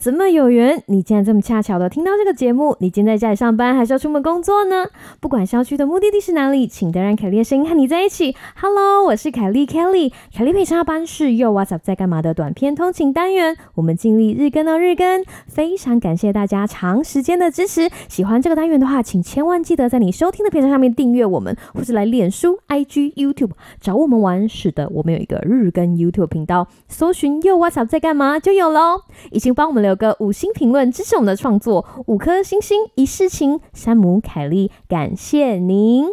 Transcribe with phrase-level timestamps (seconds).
[0.00, 0.82] 怎有缘？
[0.86, 2.76] 你竟然这么恰巧的听到这个节目？
[2.80, 4.86] 你今天在家里上班，还是要出门工作呢？
[5.20, 8.34] 不管郊区的目的地是哪里，请都让凯莉的声音和你在一起。
[8.60, 10.12] Hello，我是凯莉 Kelly。
[10.34, 13.56] 凯莉陪上班是又 What's Up 在干嘛的短片通勤单元。
[13.74, 15.24] 我们尽力日更哦，日更。
[15.46, 17.88] 非常感谢大家长时间的支持。
[18.08, 24.48] 喜欢这个单元的话，请千万记得在你收听的平台上面订阅我们，或是来脸书、IG、YouTube 找我们玩。
[24.48, 29.02] 是的，我们有一个日更 YouTube 频道，搜寻又 What's Up 在干嘛就有喽。
[29.30, 30.00] 已经帮我们留。
[30.00, 36.08] 个五星评论支持我们的创作，五颗星星一世情，山姆凯莉，感谢您。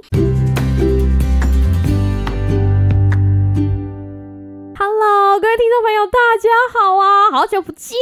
[4.77, 7.97] Hello，各位听众朋友，大家好啊，好久不见。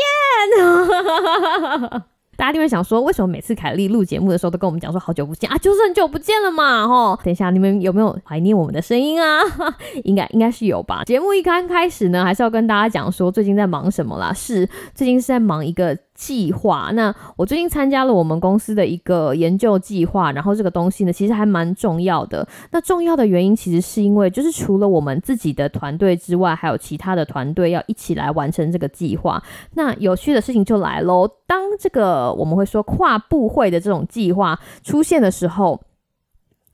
[2.35, 5.57] 大家就会想说，为什么每次凯莉录节目的时候都跟我们讲说好久不见啊？
[5.57, 7.19] 就是很久不见了嘛，吼！
[7.23, 9.41] 等一下，你们有没有怀念我们的声音啊？
[10.03, 11.03] 应该应该是有吧。
[11.05, 14.33] 节目一刚开始呢，还是要跟大家讲说最近在忙什么啦？
[14.33, 15.97] 是最近是在忙一个。
[16.15, 16.89] 计划。
[16.93, 22.47] 那我最近参加了我们公司的一个研究计划，然后这个东西呢，其实还蛮重要的。
[22.71, 29.43] 那重要的原因其实是因为，就是除了我们自己的团队之外，还有其他的团队要一起来完成这个计划。
[29.73, 35.81] 那有趣的事情就来喽，当这个我们会说跨部会的这种计划出现的时候，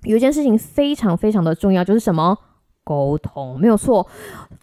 [0.03, 2.37] 有一件事情非常非常的重要，就是什么？
[2.83, 4.07] 沟通没有错。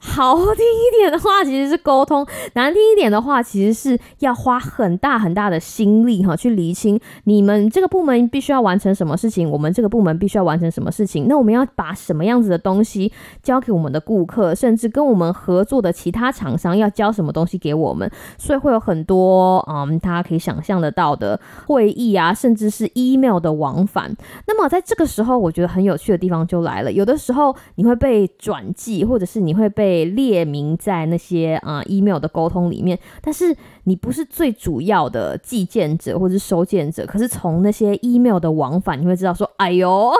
[0.00, 2.24] 好听一点的话，其实是沟通；
[2.54, 11.26] 难听一点的话，其实是要花很大很大的心力哈，去厘清你们这个部门必须要完成什么事情，我们这个部门必须要完成什么事情。
[11.28, 24.16] 那我们要把什么样子的东西交给我们的顾客，甚至跟我们合作的其他厂商要交什么东西给我们，所以会有很多嗯，大家可以想象得到的会议啊，甚至是 email 的往返。
[24.46, 33.54] 那么在这个时候，我觉得很有趣的地方就来了，有的时候你会被被转寄，或者是你会被列明在那些啊 email 的沟通里面，但是
[33.84, 40.10] 你不是最主要的寄件者或者是收件者，可是从那些 email 的往返，你会知道说，哎呦，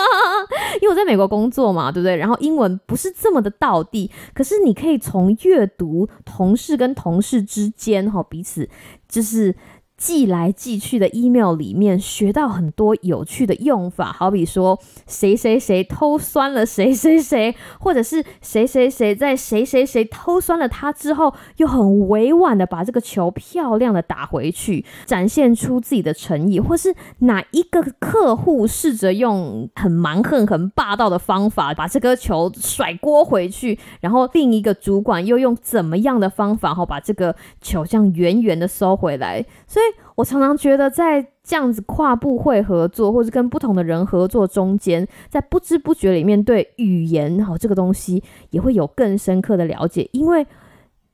[0.80, 2.16] 因为我在美国工作嘛，对不对？
[2.16, 8.66] 然后英文不是这么的到地，可是你可以从阅读同事跟同事之间哈彼此
[9.06, 9.54] 就是。
[9.96, 39.85] 寄来寄去的 email 里面学到很多有趣的用法，好比说谁谁谁偷酸了谁谁谁，或者是谁谁谁在谁谁谁偷酸了他之后，又很委婉的把这个球漂亮的打回去，展现出自己的诚意，或是哪一个客户试着用很蛮横、很霸道的方法把这个球甩锅回去，然后另一个主管又用怎么样的方法，好把这个球这样圆圆的收回来，所以。
[40.14, 50.08] 我常常觉得，在这样子跨部会合作，或者跟不同的人合作中间，在不知不觉里面，对语言哈这个东西也会有更深刻的了解。
[50.12, 50.46] 因为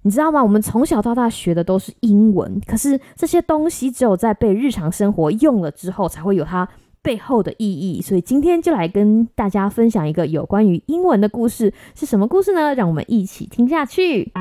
[0.03, 0.43] 你知道吗？
[0.43, 6.69] 我们从小到大学的都是英文，可是这些东西只有在被日常生活用了之后，才会有它
[7.03, 8.01] 背后的意义。
[8.01, 12.75] 所以今天就来跟大家分享一个有关于英文的故事，是什么故事呢？
[12.75, 14.33] 让我们一起听下去。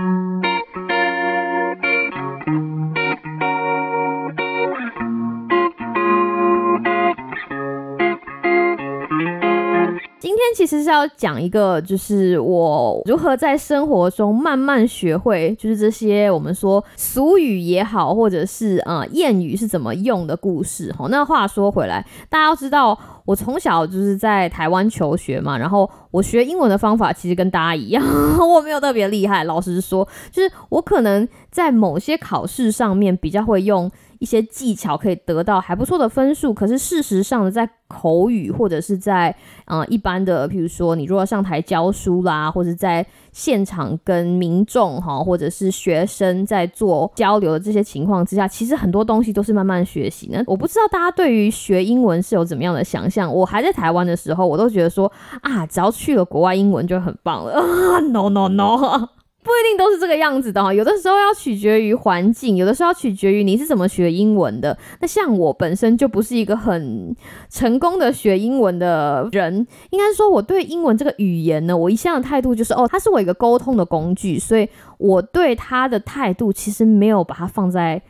[10.42, 20.92] 今天其实是要讲一个，就是我如何在生活中慢慢学会，就是这些我们说俗语也好，或者是呃谚语是怎么用的故事。
[20.94, 28.04] 哈，那话说回来，大家要知道，我从小就是在台湾求学嘛，然后我学英文的方法其实跟大家一样，
[28.42, 29.44] 我没有特别厉害。
[29.44, 33.92] 老实说，就是我可能在某些考试上面比较会用。
[34.22, 39.36] 一些技巧可以得到还不错的分数，可是事实上，在口语或者是在
[39.66, 50.44] 呃一般的，譬如说你如果上台教书啦，或者在现场跟民众哈，或者是学生在做交流的这些情况之下，其实很多东西都是慢慢学习呢。
[50.46, 53.34] 我不知道大家对于学英文是有怎么样的想象。
[53.34, 58.00] 我还在台湾的时候，我都觉得说啊，只要去了国外，英文就很棒了啊。
[58.12, 59.10] No no no。
[59.44, 64.78] 不一定都是这个样子的哈，有的时候要取决于环境，有的时候要取决于你是怎么学英文的。
[65.00, 67.16] 那像我本身就不是一个很
[67.50, 78.02] 成功的学英文的人，应该说我对英文这个语言呢，我一向的态度就是哦，它是我一个沟通的工具，所以我对它的态度其实没有把它放在。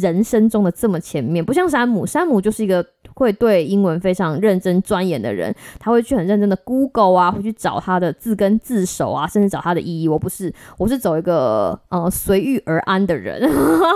[0.00, 2.84] 人生中的这么前面，不像山姆，山姆就是一个
[3.14, 10.08] 会对英文非常认真钻研的人，他会去很认真的 Google 啊，会去找他的字根字首啊，甚至找它的意义。
[10.08, 13.40] 我不是，我是走一个呃随遇而安的人，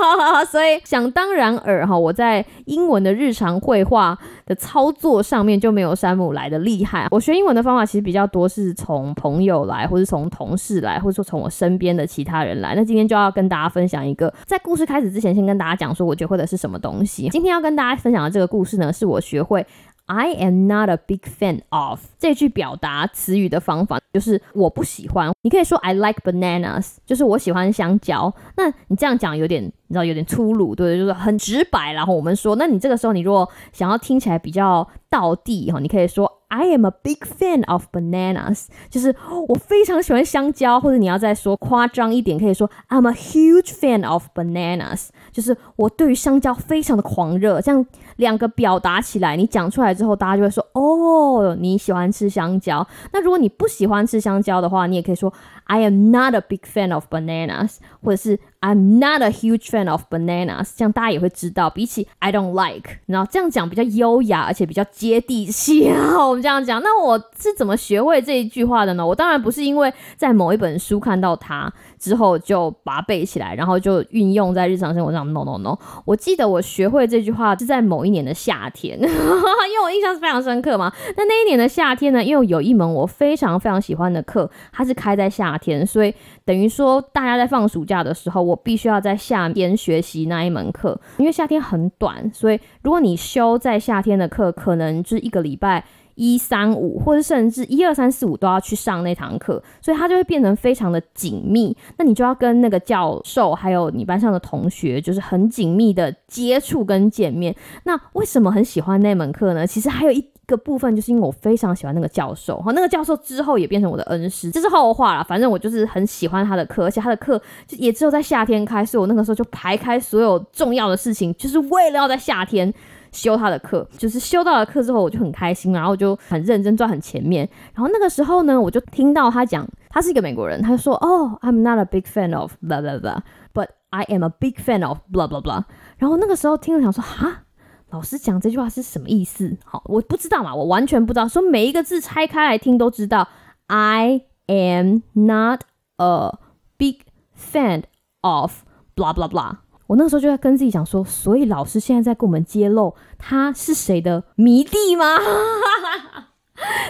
[0.51, 7.07] 所以想当然尔哈，我在英文的日常绘画的操作上面就没有山姆来的厉害。
[7.11, 12.75] 我学英文的方法其实比较多是从朋友来，或是从同事来，或者说从我身边的其他人来。
[12.75, 17.29] 那今天就要跟大家分享一个，在故事开始之前，先跟大家讲说，我学会的是什么东西。
[17.31, 19.67] 今天要跟大家分享的这个故事呢，是我学会
[20.07, 25.31] I am not a big fan of 这句表达词语的方法，就是我不喜欢。
[25.43, 28.35] 你可以说 I like bananas，就是我喜欢香蕉。
[28.57, 30.97] 那你这样讲有点，你知道有点粗鲁，对？
[30.97, 31.93] 就是很直白。
[31.93, 36.33] 然后我们说，那你这个时候，你如果想要听起来比较道地哈，你可以说。
[36.51, 39.15] I am a big fan of bananas，就是
[39.49, 47.61] 我非常喜欢香蕉，或者你要再说夸张一点，可以说 I'm a huge fan of bananas，就是我对于香蕉非常的狂热。
[47.61, 47.85] 这样
[48.17, 52.87] 两个表达起来，你讲出来之后，大家就会说哦，你喜欢吃香蕉。
[53.13, 55.31] 那如果你不喜欢吃香蕉的话，你也可以说
[55.69, 60.71] I am not a big fan of bananas，或者是 I'm not a huge fan of bananas。
[60.75, 66.15] 这样大家也会知道，比起 I don't like，然后这样讲比较优雅，而且比较接地气啊。
[66.43, 69.07] 这样讲，那我是怎么学会这一句话的呢？
[69.07, 75.19] 我当然不是因为在某一本书看到它之后就把它背起来，然后就运用在日常生活上。
[75.33, 75.77] No No No！
[76.05, 80.93] 我记得我学会这句话是在某一年的夏天， 因为我印象是非常深刻嘛。
[81.17, 86.15] 那那一年的夏天呢，因为有一门我非常非常喜欢的课，它是开在夏天，所以
[86.45, 90.99] 等于说大家在放暑假的时候，我必须要在夏天学习那一门课。
[91.19, 95.85] 因为夏天很短，所以如果你修在夏天的课，可能就是一个礼拜。
[96.19, 101.75] 一三五，或者甚至一二三四五都要去上那堂课，所以它就会变成非常的紧密。
[101.97, 107.55] 那你就要跟那个教授，还有你班上的同学，就是很紧密的接触跟见面。
[107.85, 109.65] 那为什么很喜欢那门课呢？
[109.65, 115.23] 其实还有一个部分，就是因为我非常喜欢那个教授，哈那个教授之后也变成我的恩师，这是后话了。
[115.23, 122.75] 反正我就是很喜欢他的课，而且他的课就也只有在夏天开，所以我那个时候就排开所有重要的事情，就是为了要在夏天。
[123.13, 127.49] 修他的课，就是修到了课之后，我就很开心，然后我就很认真转很前面。
[127.75, 135.29] 然后那个时候呢，我就听到他讲，他是一个美国人，他就说：“哦，I'm not a big fan of blah blah blah，but I am a big fan of blah
[135.29, 135.65] blah blah。”
[135.99, 137.45] 然后那个时候听了想说：“哈，
[137.91, 141.27] 老师讲这句话是什么意思？”好，我不知道嘛，我完全不知道。
[141.27, 143.29] 说每一个字拆开来听都知道
[143.67, 145.63] ，I am not
[145.97, 146.39] a
[146.77, 147.01] big
[147.37, 147.85] fan
[148.21, 148.63] of
[148.95, 149.57] blah blah blah。
[149.89, 155.17] 我那时候就在跟自己讲说，所以老师现在在跟我们揭露他是谁的迷弟吗？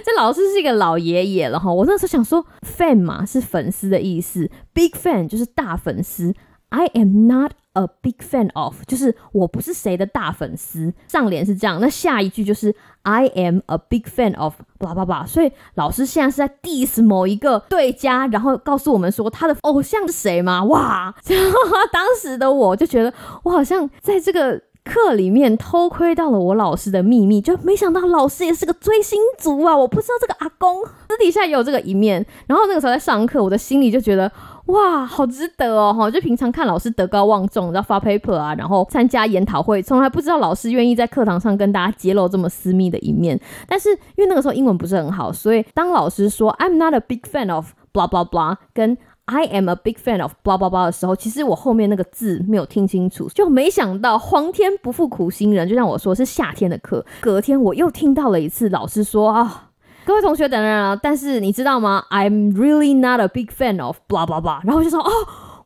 [0.04, 1.72] 这老师是一个老爷爷了哈。
[1.72, 6.34] 我那时候想说，fan 嘛是粉丝的意思，big fan 就是大粉丝。
[6.70, 10.92] I am not a big fan of，就是我不是谁的大粉丝。
[11.06, 15.24] 上联是这样，那下一句就是 I am a big fan of，巴拉巴。
[15.24, 20.62] 所以老师现在是在 diss 某一个对家，然后告诉我们说他的偶像是谁吗？
[20.64, 21.14] 哇！
[21.90, 23.14] 当时的我就觉得
[23.44, 29.74] 我好像在这个课里面偷窥到了我老师的秘密，就没想到老师也是个追星族啊！
[29.74, 32.26] 我不知道这个阿公私底下也有这个一面。
[32.46, 34.30] 然后那个时候在上课，我的心里就觉得。
[34.68, 35.94] 哇，好值得哦！
[35.94, 43.40] 哈，就平常看老师德高望重，然后发 paper 啊，然后参加研讨会，从来不知道老师愿意在课堂上跟大家揭露这么私密的一面。
[43.66, 50.32] 但是因为那个时候英文不是很好，所以当老师说 I'm not a big fan of blah blah blah，跟 I am a big fan of
[50.44, 59.67] blah blah blah 的时候，其实我后面那个字没有听清楚，就没想到皇天不负苦心人，就像我说是夏天的课，隔天我又听到了一次老师说啊。
[60.08, 60.98] 各位同学等等啊！
[61.02, 64.64] 但是你知道吗？I'm really not a big fan of blah blah blah。
[64.64, 65.10] 然后就说哦，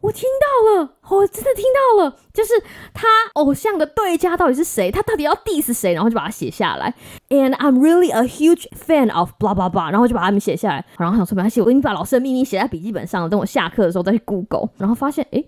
[0.01, 2.55] 我听到了，我真的听到了，就是
[2.93, 4.91] 他偶像的对家到底是谁？
[4.91, 5.93] 他到底要 diss 谁？
[5.93, 6.93] 然后就把它写下来。
[7.29, 9.93] And I'm really a huge fan of blah blah blah。
[9.93, 10.85] 然后就把他们写下来。
[10.99, 14.71] 然后想说没关系，我已经把老师的秘密写在笔记本上了，等我下课的时候再去 Google。
[14.77, 15.45] 然后发现哎。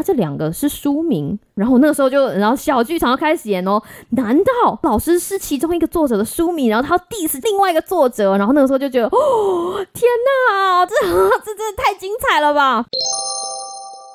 [0.00, 3.80] 他，这两个是书名，然后那个时候就，然后小剧场要开始演哦。
[4.10, 8.36] 难道老师是其中一个作者的书名，然后他 diss 另外一个作者？
[8.38, 10.10] 然后那个时候就觉得，哦，天
[10.50, 10.94] 哪，这
[11.44, 12.86] 这这太精彩了吧！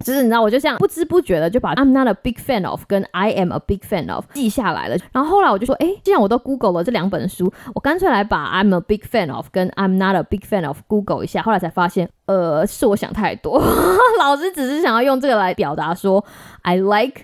[0.05, 4.95] 就是你知道，我就这样不知不觉的就把 I'm not a big fan of 跟 I am a big fan of 记下来了。
[5.11, 11.23] 然后后来我就说，哎，既然我都 Google 了这两本书，我干脆来把 I'm a big fan of 跟 I'm not a big fan of Google
[11.23, 11.41] 一下。
[11.41, 13.59] 后来才发现，呃，是我想太多，
[14.19, 16.23] 老师只是想要用这个来表达说
[16.61, 17.23] I like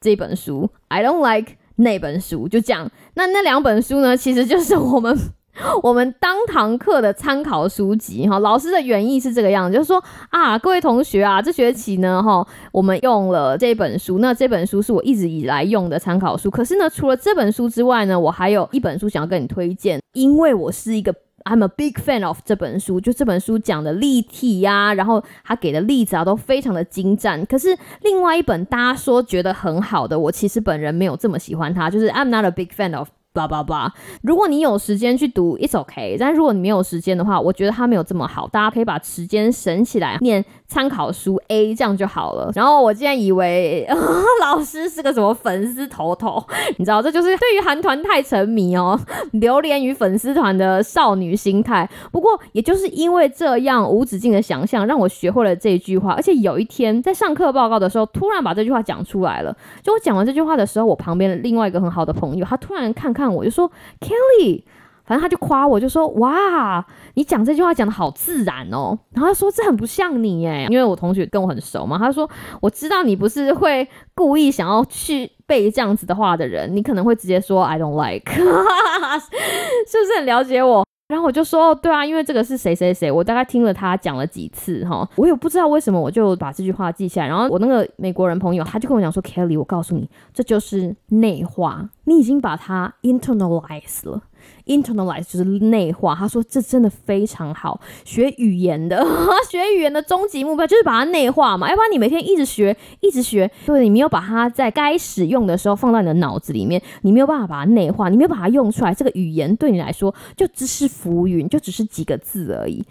[0.00, 2.88] 这本书，I don't like 那本书，就这样。
[3.14, 5.18] 那那两本书呢，其实就是我们。
[5.82, 16.50] 我们当堂课的参考书籍哈，老师的原意是这个样子，就是说啊，各位同学啊，这学期呢哈，我们用了这本书，那这本书是我一直以来用的参考书。
[16.50, 27.44] 可是呢，除了这本书之外呢，我还有一本书想要跟你推荐，因为我是一个 I'm a big fan of 这本书，就这本书讲的立体呀，然后他给的例子啊都非常的精湛。
[27.44, 33.08] 可是另外一本大家说觉得很好的，我其实本人没有这么喜欢它，就是 I'm not a big fan of。
[33.32, 33.92] 叭叭叭！
[34.22, 36.16] 如果你有时间去读，it's OK。
[36.20, 38.46] 但如果你没有时间的话，我觉得它没有这么好。
[38.48, 42.50] 大家可以把时间省起来念参考书 A，这样就好了。
[42.54, 43.88] 然后我竟然以为
[44.42, 46.44] 老师是个什么粉丝头头，
[46.76, 49.00] 你知道，这就是对于韩团太沉迷哦，
[49.32, 51.88] 流连于粉丝团的少女心态。
[52.10, 56.12] 不过，也就是因为这样无止境的想象，让我学会了这句话。
[56.12, 59.56] 而且有一天在上课报告的时候，突然把这句话讲出来了。
[59.82, 63.21] 就我讲完这句话的时候，我旁边的另外一个很好的朋友，他突然看看。
[63.22, 64.64] 看我就说 Kelly，
[65.04, 68.98] 反正他就夸我，就说哇，你讲这句话讲的好自然哦。
[69.12, 71.98] 然后他说这很不像你哎，因为我同学跟我很熟嘛。
[71.98, 72.28] 他说
[72.60, 80.84] 我知道你不是会故意想要去背这样子的话的人，你可能会直接说 I don't like， 是不是很了解我？
[81.08, 87.28] 然后我就说，对啊，因为这个是谁谁谁，我大概听了他讲了几次哈，我也不知道为什么，我就把这句话记下来。
[87.28, 94.22] 然后我那个美国人朋友，他就跟我讲说，Kelly，我告诉你，这就是内化，你已经把它 internalize 了。
[94.66, 97.80] internalize 就是内化，他说这真的非常好。
[98.04, 99.04] 学语言的，
[99.48, 112.84] 学语言的终极目标就是把它内化嘛，要不然你每天一直学，一直学，对你没有把它在该使用的时候放到你的脑子里面，你没有办法把它内化，你没有把它用出来，这个语言对你来说就只是浮云，就只是几个字而已。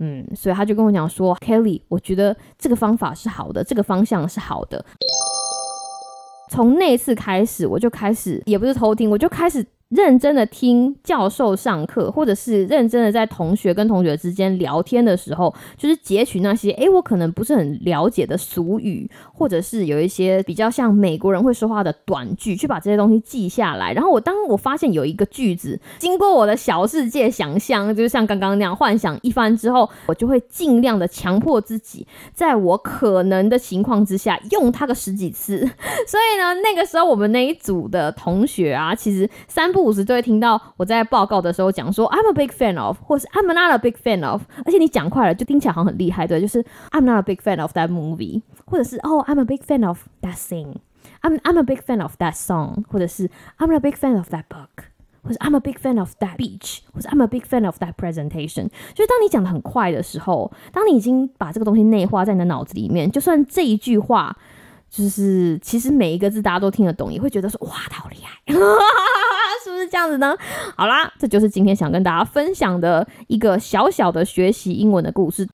[0.00, 4.84] 嗯，所以他就跟我讲说，Kelly，我觉得这个方法是好的，这个方向是好的。
[6.48, 9.64] 从那次开始，我就开始，也不是偷听，我就开始。
[9.88, 23.94] 认真的听教授上课，或者是认真的在同学跟同学之间聊天的时候，就是截取那些诶，我可能不是很了解的俗语，或者是有一些比较像美国人会说话的短句，去把这些东西记下来。
[23.94, 35.60] 然后我当我发现有一个句子，经过我的小世界想象，就是像刚刚那样幻想一番之后，我就会尽量的强迫自己，在我可能的情况之下用它个十几次。
[36.06, 39.72] 所以呢，那个时候我们那一组的同学啊，其实三。
[39.82, 47.40] 五十就会听到我在报告的时候讲说 I'm a big fan of，或是 I'm not a big fan of，而且你讲快了就听起来好像很厉害，对，就是 I'm not a big
[47.40, 52.02] fan of that movie，或者是哦 I'm a big fan of that thing，I'm I'm a big fan
[52.02, 54.84] of that song，或者是 I'm a big fan of that book，
[55.22, 58.68] 或者 I'm a big fan of that beach，或者 I'm a big fan of that presentation。
[58.94, 64.36] 就是当你讲的很快的时候，当你已经把这个东西内化在你的脑子里面，就算这一句话
[64.90, 68.38] 就是其实每一个字大家都听得懂，也会觉得说哇，他好厉害。
[69.64, 70.36] 是不是这样子呢？
[70.76, 75.46] 好啦，这就是今天想跟大家分享的一个小小的学习英文的故事。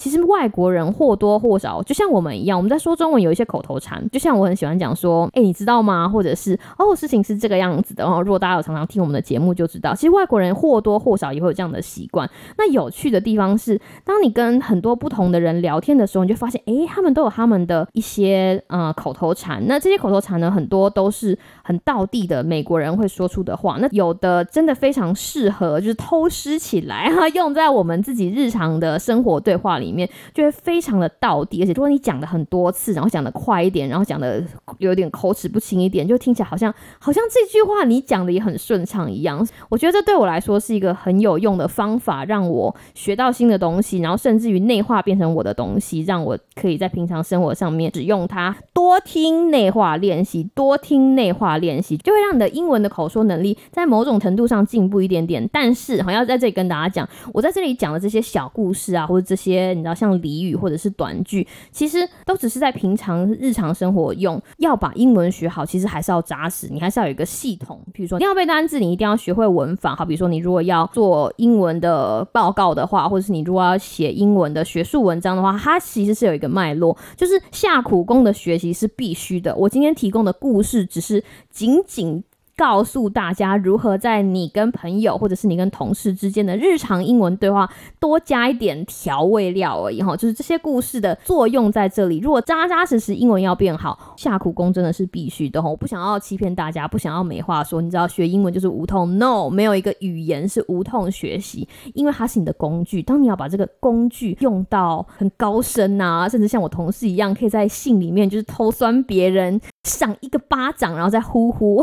[0.00, 6.08] 其实外国人或多或少就像我们一样，我们在说中文有一些口头禅，就像我很喜欢讲说，哎，你知道吗？
[6.08, 8.02] 或者是哦，事情是这个样子的。
[8.02, 12.26] 然后如果大家有常常听我们的节目，就知道，其实外国人或多或少也会有这样的习惯。
[12.56, 19.62] 那有趣的地方是，当你跟很多不同的人聊天的时候，你就发现，哎，他们都有他们的一些呃口头禅。
[19.66, 23.76] 那这些口头禅呢，很多都是很道地的美国人会说出的话。
[23.78, 29.89] 那有的真的非常适合，就是偷师起来哈，用在我们自己日常的生活对话里。
[29.90, 34.42] 里面就会非常的到底，而且如果你讲的很多次，然后讲的快一点，然后讲的
[34.78, 39.44] 有点口齿不清一点，就听起来好像好像这句话你讲的也很顺畅一样。
[39.68, 48.54] 我觉得这对我来说是一个很有用的方法，让我学到新的东西，然后甚至于内化变成我的东西，让我可以在平常生活上面使用它。
[48.72, 55.48] 多听内化练习，多听内化练习，就会让你的英文的口说能力在某种程度上进步一点点。
[55.52, 59.79] 但是，好像在这里跟大家讲，我在这里讲的这些小故事啊，或者这些。
[59.80, 64.40] 你知道，像俚语或者是短句，其实都只是在平常日常生活用。
[64.58, 67.80] 要把英文学好，其实还是要扎实，你还是要有一个系统。
[67.92, 69.96] 比如说，你要背单字，你一定要学会文法。
[69.96, 79.54] 好，比如说，你如果要做英文的报告的话，或者是你如果要写英文的学术文章的话，它其实是有一个脉络，就是下苦功的学习是必须的。
[79.56, 82.22] 我今天提供的故事，只是仅仅。
[82.60, 87.66] 告诉大家如何在你跟朋友或者是你跟同事之间的日常英文对话
[87.98, 92.18] 多加一点调味料而已哈，就是这些故事的作用在这里。
[92.18, 95.70] 如果扎扎实实英文要变好，下苦功真的是必须的哈。
[95.70, 97.80] 我不想要欺骗大家，不想要没话说。
[97.80, 103.02] 你知道学英文就是无痛，no，没有一个语言是无痛学习，因为它是你的工具。
[103.02, 111.82] 当你要把这个工具用到很高深啊，甚至像我同事一样，可以在信里面就是偷酸别人，赏一个巴掌，然后再呼呼，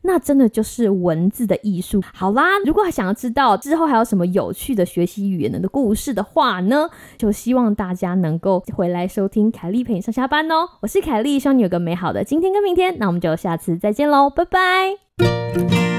[0.00, 0.13] 那。
[0.14, 2.00] 那真的就是文字的艺术。
[2.14, 10.68] 好啦，如果想要知道之后还有什么有趣的学习语言的故事的话呢，就希望大家能够回来收听凯莉陪你上下班哦。
[10.82, 12.96] 我是凯莉，希望你有个美好的今天跟明天。
[13.00, 15.93] 那我们就下次再见喽，拜拜。